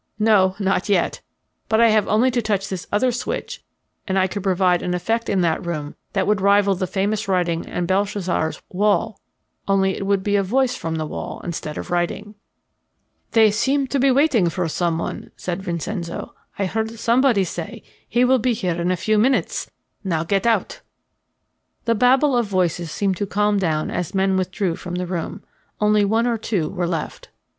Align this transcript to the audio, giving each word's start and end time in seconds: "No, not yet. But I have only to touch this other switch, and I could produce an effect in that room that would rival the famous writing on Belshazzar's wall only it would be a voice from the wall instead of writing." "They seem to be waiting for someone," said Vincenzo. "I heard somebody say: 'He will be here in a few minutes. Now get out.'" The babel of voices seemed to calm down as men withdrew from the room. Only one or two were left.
"No, 0.17 0.55
not 0.57 0.89
yet. 0.89 1.21
But 1.69 1.79
I 1.79 1.89
have 1.89 2.07
only 2.07 2.31
to 2.31 2.41
touch 2.41 2.67
this 2.69 2.87
other 2.91 3.11
switch, 3.11 3.63
and 4.07 4.17
I 4.17 4.25
could 4.25 4.41
produce 4.41 4.81
an 4.81 4.95
effect 4.95 5.29
in 5.29 5.41
that 5.41 5.63
room 5.63 5.93
that 6.13 6.25
would 6.25 6.41
rival 6.41 6.73
the 6.73 6.87
famous 6.87 7.27
writing 7.27 7.69
on 7.71 7.85
Belshazzar's 7.85 8.63
wall 8.69 9.21
only 9.67 9.95
it 9.95 10.07
would 10.07 10.23
be 10.23 10.35
a 10.35 10.41
voice 10.41 10.73
from 10.75 10.95
the 10.95 11.05
wall 11.05 11.39
instead 11.43 11.77
of 11.77 11.91
writing." 11.91 12.33
"They 13.33 13.51
seem 13.51 13.85
to 13.89 13.99
be 13.99 14.09
waiting 14.09 14.49
for 14.49 14.67
someone," 14.67 15.29
said 15.37 15.61
Vincenzo. 15.61 16.33
"I 16.57 16.65
heard 16.65 16.97
somebody 16.99 17.43
say: 17.43 17.83
'He 18.09 18.25
will 18.25 18.39
be 18.39 18.53
here 18.53 18.81
in 18.81 18.89
a 18.89 18.97
few 18.97 19.19
minutes. 19.19 19.69
Now 20.03 20.23
get 20.23 20.47
out.'" 20.47 20.81
The 21.85 21.93
babel 21.93 22.35
of 22.35 22.47
voices 22.47 22.89
seemed 22.89 23.17
to 23.17 23.27
calm 23.27 23.59
down 23.59 23.91
as 23.91 24.15
men 24.15 24.35
withdrew 24.35 24.77
from 24.77 24.95
the 24.95 25.05
room. 25.05 25.43
Only 25.79 26.05
one 26.05 26.25
or 26.25 26.39
two 26.39 26.69
were 26.69 26.87
left. 26.87 27.29